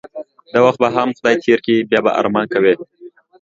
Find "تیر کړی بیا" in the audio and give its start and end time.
1.43-1.99